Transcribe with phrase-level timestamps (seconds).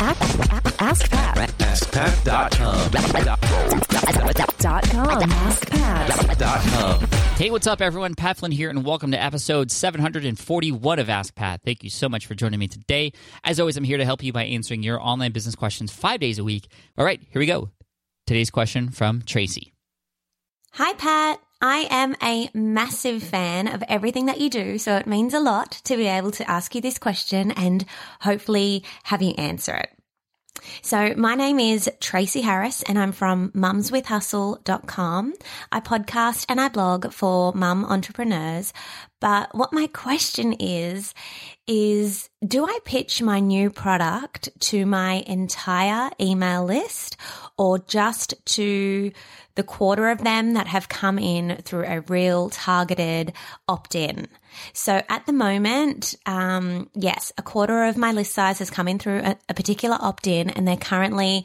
[0.00, 1.38] Ask Pat.
[1.58, 2.90] AskPat.com.
[4.60, 5.20] Dot com.
[5.30, 6.16] AskPat.
[7.36, 8.14] Hey, what's up, everyone?
[8.14, 11.62] Pat Flynn here, and welcome to episode 741 of Ask Pat.
[11.64, 13.12] Thank you so much for joining me today.
[13.42, 16.38] As always, I'm here to help you by answering your online business questions five days
[16.38, 16.68] a week.
[16.96, 17.70] All right, here we go.
[18.28, 19.72] Today's question from Tracy.
[20.74, 21.40] Hi, Pat.
[21.60, 25.72] I am a massive fan of everything that you do, so it means a lot
[25.84, 27.84] to be able to ask you this question and
[28.20, 29.90] hopefully have you answer it.
[30.82, 35.34] So my name is Tracy Harris and I'm from mumswithhustle.com.
[35.72, 38.72] I podcast and I blog for mum entrepreneurs.
[39.20, 41.12] But what my question is,
[41.66, 47.16] is do I pitch my new product to my entire email list
[47.56, 49.10] or just to
[49.58, 53.32] the quarter of them that have come in through a real targeted
[53.68, 54.28] opt in?
[54.72, 58.98] So at the moment, um, yes, a quarter of my list size has come in
[58.98, 61.44] through a, a particular opt in, and they're currently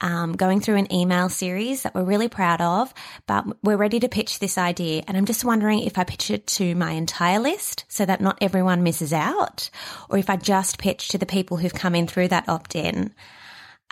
[0.00, 2.92] um, going through an email series that we're really proud of.
[3.26, 6.46] But we're ready to pitch this idea, and I'm just wondering if I pitch it
[6.58, 9.70] to my entire list so that not everyone misses out,
[10.08, 13.14] or if I just pitch to the people who've come in through that opt in.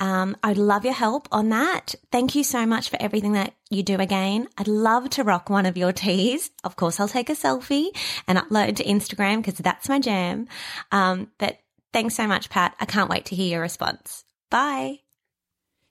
[0.03, 1.95] Um, I'd love your help on that.
[2.11, 4.49] Thank you so much for everything that you do again.
[4.59, 6.51] I'd love to rock one of your teas.
[6.65, 10.49] Of course, I'll take a selfie and upload to Instagram because that's my jam.
[10.91, 11.59] Um, but
[11.93, 12.75] thanks so much, Pat.
[12.81, 14.25] I can't wait to hear your response.
[14.51, 15.12] Bye.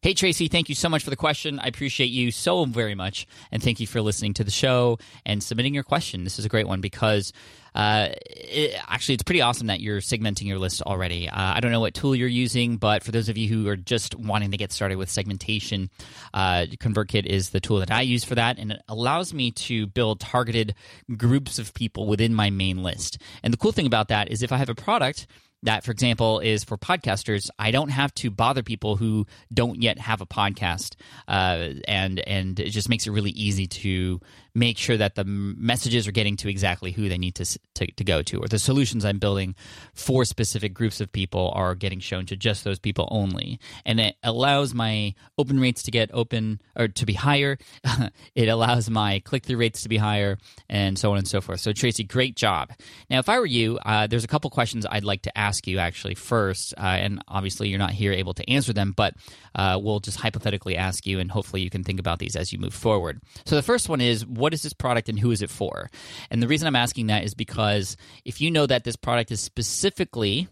[0.04, 1.60] Hey, Tracy, thank you so much for the question.
[1.60, 3.28] I appreciate you so very much.
[3.52, 6.24] And thank you for listening to the show and submitting your question.
[6.24, 7.32] This is a great one because
[7.76, 11.30] uh, it, actually, it's pretty awesome that you're segmenting your list already.
[11.30, 13.76] Uh, I don't know what tool you're using, but for those of you who are
[13.76, 15.92] just wanting to get started with segmentation,
[16.34, 18.58] uh, ConvertKit is the tool that I use for that.
[18.58, 20.74] And it allows me to build targeted
[21.16, 23.20] groups of people within my main list.
[23.44, 25.28] And the cool thing about that is if I have a product,
[25.64, 27.50] that, for example, is for podcasters.
[27.60, 30.96] I don't have to bother people who don't yet have a podcast,
[31.28, 34.20] uh, and and it just makes it really easy to
[34.54, 38.04] make sure that the messages are getting to exactly who they need to, to, to
[38.04, 39.56] go to, or the solutions I'm building
[39.94, 44.16] for specific groups of people are getting shown to just those people only, and it
[44.24, 47.58] allows my open rates to get open or to be higher.
[48.36, 50.38] it allows my click through rates to be higher,
[50.70, 51.60] and so on and so forth.
[51.60, 52.72] So Tracy, great job.
[53.10, 55.80] Now, if I were you, uh, there's a couple questions I'd like to ask you
[55.80, 59.14] actually first, uh, and obviously you're not here able to answer them, but
[59.56, 62.60] uh, we'll just hypothetically ask you, and hopefully you can think about these as you
[62.60, 63.22] move forward.
[63.46, 65.90] So the first one is, what is this product and who is it for?
[66.30, 69.42] And the reason I'm asking that is because if you know that this product is
[69.42, 70.48] specifically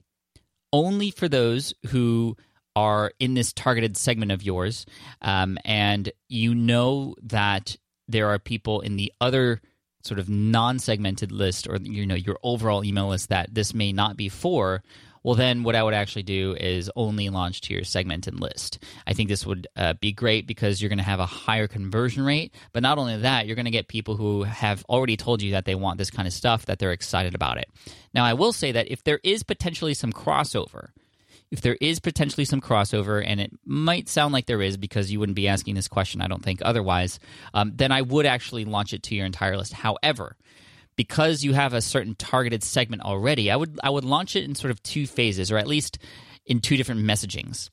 [0.71, 2.37] only for those who
[2.75, 4.85] are in this targeted segment of yours,
[5.21, 7.75] um, and you know that
[8.07, 9.61] there are people in the other
[10.03, 14.15] sort of non-segmented list or you know your overall email list that this may not
[14.15, 14.81] be for
[15.23, 18.79] well then what i would actually do is only launch to your segmented list.
[19.05, 22.23] I think this would uh, be great because you're going to have a higher conversion
[22.23, 25.51] rate but not only that you're going to get people who have already told you
[25.51, 27.69] that they want this kind of stuff that they're excited about it.
[28.13, 30.89] Now i will say that if there is potentially some crossover
[31.51, 35.19] if there is potentially some crossover, and it might sound like there is because you
[35.19, 37.19] wouldn't be asking this question, I don't think otherwise,
[37.53, 39.73] um, then I would actually launch it to your entire list.
[39.73, 40.35] However,
[40.95, 44.53] because you have a certain targeted segment already, I would I would launch it in
[44.53, 45.97] sort of two phases, or at least
[46.45, 47.69] in two different messagings.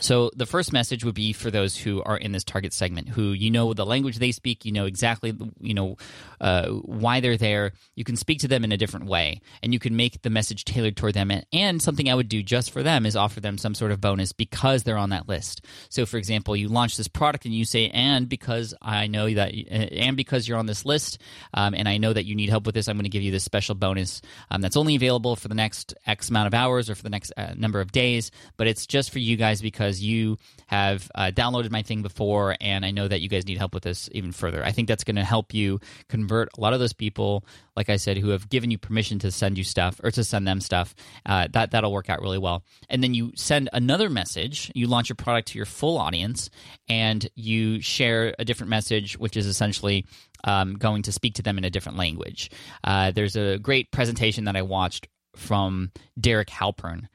[0.00, 3.32] So the first message would be for those who are in this target segment, who
[3.32, 5.96] you know the language they speak, you know exactly you know
[6.40, 7.72] uh, why they're there.
[7.94, 10.64] You can speak to them in a different way, and you can make the message
[10.64, 11.30] tailored toward them.
[11.52, 14.32] And, something I would do just for them is offer them some sort of bonus
[14.32, 15.64] because they're on that list.
[15.88, 19.52] So, for example, you launch this product and you say, "And because I know that,
[19.70, 21.18] and because you're on this list,
[21.54, 23.30] um, and I know that you need help with this, I'm going to give you
[23.30, 24.20] this special bonus
[24.50, 27.32] um, that's only available for the next X amount of hours or for the next
[27.36, 30.36] uh, number of days, but it's just for you guys because." Because you
[30.66, 33.84] have uh, downloaded my thing before, and I know that you guys need help with
[33.84, 34.64] this even further.
[34.64, 37.44] I think that's going to help you convert a lot of those people,
[37.76, 40.46] like I said, who have given you permission to send you stuff or to send
[40.46, 40.92] them stuff.
[41.24, 42.64] Uh, that that'll work out really well.
[42.88, 44.72] And then you send another message.
[44.74, 46.50] You launch your product to your full audience,
[46.88, 50.04] and you share a different message, which is essentially
[50.42, 52.50] um, going to speak to them in a different language.
[52.82, 55.06] Uh, there's a great presentation that I watched
[55.36, 57.06] from Derek Halpern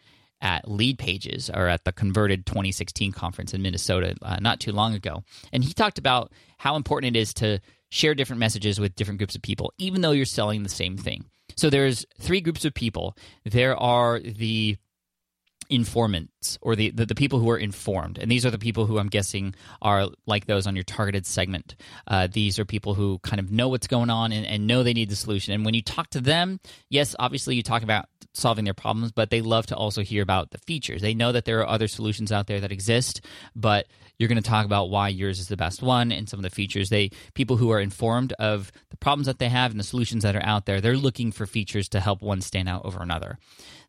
[0.42, 4.94] at Lead Pages or at the Converted 2016 conference in Minnesota uh, not too long
[4.94, 5.24] ago.
[5.52, 7.60] And he talked about how important it is to
[7.90, 11.26] share different messages with different groups of people, even though you're selling the same thing.
[11.58, 13.16] So there's three groups of people.
[13.46, 14.78] There are the
[15.72, 18.18] informants or the, the, the, people who are informed.
[18.18, 21.76] And these are the people who I'm guessing are like those on your targeted segment.
[22.06, 24.94] Uh, these are people who kind of know what's going on and, and know they
[24.94, 25.54] need the solution.
[25.54, 26.60] And when you talk to them,
[26.90, 30.52] yes, obviously you talk about solving their problems, but they love to also hear about
[30.52, 31.02] the features.
[31.02, 33.22] They know that there are other solutions out there that exist,
[33.56, 33.88] but
[34.18, 36.50] you're going to talk about why yours is the best one and some of the
[36.50, 36.90] features.
[36.90, 40.36] They people who are informed of the problems that they have and the solutions that
[40.36, 43.40] are out there, they're looking for features to help one stand out over another.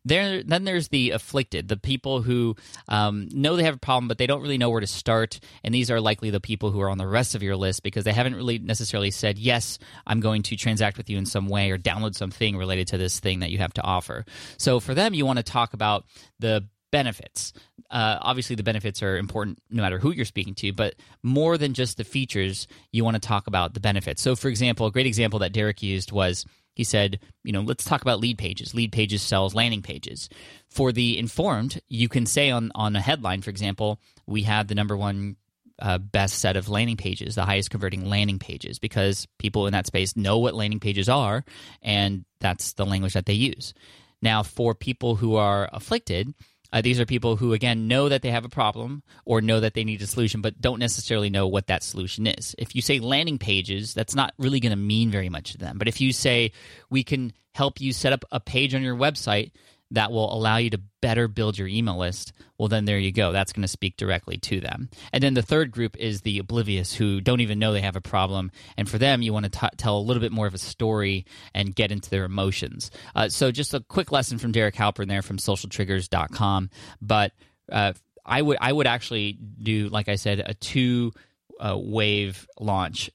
[0.05, 2.55] There, then there's the afflicted, the people who
[2.89, 5.39] um, know they have a problem, but they don't really know where to start.
[5.63, 8.03] And these are likely the people who are on the rest of your list because
[8.03, 11.71] they haven't really necessarily said, Yes, I'm going to transact with you in some way
[11.71, 14.25] or download something related to this thing that you have to offer.
[14.57, 16.05] So for them, you want to talk about
[16.39, 17.53] the benefits.
[17.89, 21.73] Uh, obviously, the benefits are important no matter who you're speaking to, but more than
[21.73, 24.21] just the features, you want to talk about the benefits.
[24.21, 27.85] So, for example, a great example that Derek used was he said, you know, let's
[27.85, 28.73] talk about lead pages.
[28.73, 30.29] Lead pages sells landing pages.
[30.69, 34.75] For the informed, you can say on, on a headline, for example, we have the
[34.75, 35.35] number one
[35.79, 39.87] uh, best set of landing pages, the highest converting landing pages, because people in that
[39.87, 41.43] space know what landing pages are,
[41.81, 43.73] and that's the language that they use.
[44.21, 46.33] Now, for people who are afflicted,
[46.73, 49.75] uh, these are people who, again, know that they have a problem or know that
[49.75, 52.55] they need a solution, but don't necessarily know what that solution is.
[52.57, 55.77] If you say landing pages, that's not really going to mean very much to them.
[55.77, 56.51] But if you say,
[56.89, 59.51] we can help you set up a page on your website
[59.91, 63.31] that will allow you to better build your email list, well, then there you go.
[63.31, 64.89] That's going to speak directly to them.
[65.11, 68.01] And then the third group is the oblivious who don't even know they have a
[68.01, 68.51] problem.
[68.77, 71.25] And for them, you want to t- tell a little bit more of a story
[71.53, 72.89] and get into their emotions.
[73.15, 76.69] Uh, so, just a quick lesson from Derek Halpern there from socialtriggers.com.
[77.01, 77.33] But
[77.71, 77.93] uh,
[78.25, 81.11] I would I would actually do, like I said, a two
[81.59, 83.11] uh, wave launch.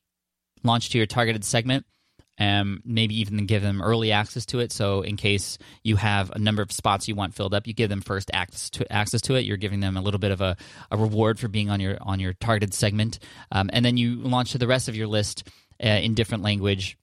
[0.65, 1.87] Launch to your targeted segment
[2.39, 4.73] um, maybe even give them early access to it.
[4.73, 7.91] So in case you have a number of spots you want filled up, you give
[7.91, 9.45] them first access to access to it.
[9.45, 10.57] You're giving them a little bit of a,
[10.91, 13.19] a reward for being on your on your targeted segment,
[13.53, 15.49] um, and then you launch to the rest of your list
[15.83, 16.97] uh, in different language.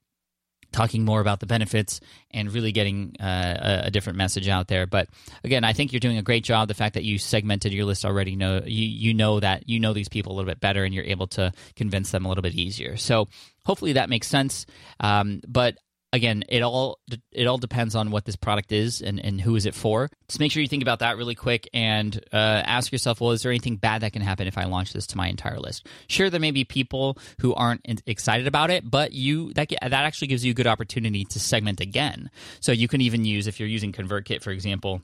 [0.75, 2.01] Talking more about the benefits
[2.31, 5.07] and really getting uh, a, a, different message out there, but
[5.45, 6.67] again, I think you're doing a great job.
[6.67, 9.93] The fact that you segmented your list already, know you you know that you know
[9.93, 12.55] these people a little bit better, and you're able to convince them a little bit
[12.55, 12.97] easier.
[12.97, 13.29] So
[13.63, 14.65] hopefully that makes sense.
[14.99, 15.77] Um, but
[16.15, 16.99] again, it all
[17.31, 20.09] it all depends on what this product is and, and who is it for.
[20.27, 23.43] Just make sure you think about that really quick and uh, ask yourself, well, is
[23.43, 25.87] there anything bad that can happen if I launch this to my entire list?
[26.07, 30.29] Sure, there may be people who aren't excited about it, but you that that actually
[30.29, 32.31] gives you a good opportunity to segment again.
[32.61, 35.01] So you can even use if you're using ConvertKit, for example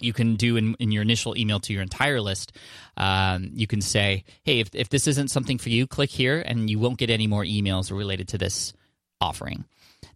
[0.00, 2.50] you can do in, in your initial email to your entire list
[2.96, 6.68] um, you can say hey if, if this isn't something for you click here and
[6.68, 8.72] you won't get any more emails related to this
[9.20, 9.64] offering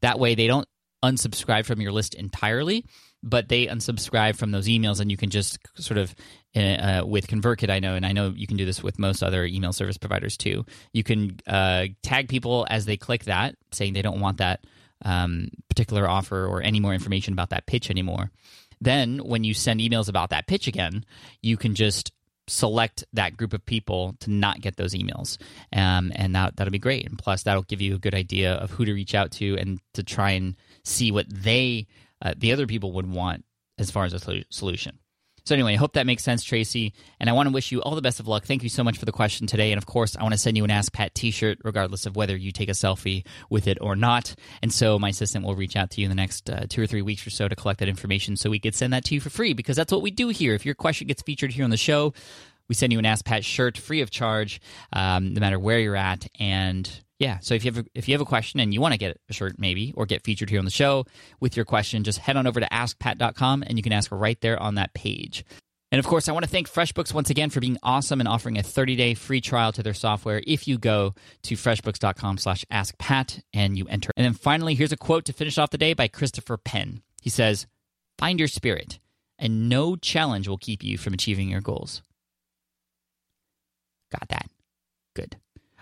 [0.01, 0.69] that way they don't
[1.05, 2.85] unsubscribe from your list entirely
[3.23, 6.15] but they unsubscribe from those emails and you can just sort of
[6.57, 9.23] uh, uh with convertkit i know and i know you can do this with most
[9.23, 10.65] other email service providers too.
[10.93, 14.65] You can uh, tag people as they click that saying they don't want that
[15.05, 18.31] um, particular offer or any more information about that pitch anymore.
[18.81, 21.05] Then, when you send emails about that pitch again,
[21.43, 22.13] you can just
[22.49, 25.39] select that group of people to not get those emails,
[25.73, 27.07] um, and that that'll be great.
[27.07, 29.81] And plus, that'll give you a good idea of who to reach out to and
[29.95, 31.87] to try and see what they,
[32.23, 33.45] uh, the other people, would want
[33.79, 34.99] as far as a solution.
[35.49, 36.93] So, anyway, I hope that makes sense, Tracy.
[37.19, 38.45] And I want to wish you all the best of luck.
[38.45, 39.73] Thank you so much for the question today.
[39.73, 42.17] And of course, I want to send you an Ask Pat t shirt, regardless of
[42.17, 44.35] whether you take a selfie with it or not.
[44.61, 46.87] And so, my assistant will reach out to you in the next uh, two or
[46.87, 49.23] three weeks or so to collect that information so we could send that to you
[49.23, 50.53] for free because that's what we do here.
[50.53, 52.13] If your question gets featured here on the show,
[52.69, 54.61] we send you an Ask Pat shirt free of charge,
[54.93, 56.27] um, no matter where you're at.
[56.39, 58.93] And yeah, so if you have a, if you have a question and you want
[58.93, 61.05] to get a shirt maybe or get featured here on the show
[61.41, 64.61] with your question, just head on over to askpat.com and you can ask right there
[64.61, 65.45] on that page.
[65.91, 68.59] And of course, I want to thank FreshBooks once again for being awesome and offering
[68.59, 73.77] a 30-day free trial to their software if you go to freshbooks.com slash askpat and
[73.77, 74.11] you enter.
[74.17, 77.03] And then finally, here's a quote to finish off the day by Christopher Penn.
[77.23, 77.67] He says,
[78.19, 78.99] Find your spirit,
[79.39, 82.03] and no challenge will keep you from achieving your goals.
[84.13, 84.38] Got that.